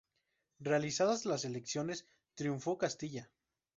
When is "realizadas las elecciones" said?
0.61-2.07